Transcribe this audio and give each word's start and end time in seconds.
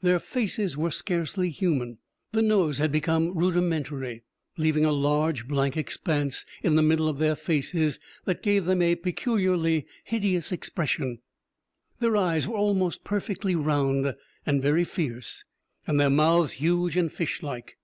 Their 0.00 0.18
faces 0.18 0.74
were 0.78 0.90
scarcely 0.90 1.50
human. 1.50 1.98
The 2.32 2.40
nose 2.40 2.78
had 2.78 2.90
become 2.90 3.36
rudimentary, 3.36 4.22
leaving 4.56 4.86
a 4.86 4.90
large, 4.90 5.46
blank 5.46 5.76
expanse 5.76 6.46
in 6.62 6.76
the 6.76 6.82
middle 6.82 7.10
of 7.10 7.18
their 7.18 7.34
faces 7.34 8.00
that 8.24 8.42
gave 8.42 8.64
them 8.64 8.80
a 8.80 8.94
peculiarly 8.94 9.86
hideous 10.04 10.50
expression. 10.50 11.18
Their 12.00 12.16
eyes 12.16 12.48
were 12.48 12.56
almost 12.56 13.04
perfectly 13.04 13.54
round, 13.54 14.14
and 14.46 14.62
very 14.62 14.84
fierce, 14.84 15.44
and 15.86 16.00
their 16.00 16.08
mouths 16.08 16.52
huge 16.54 16.96
and 16.96 17.12
fishlike. 17.12 17.76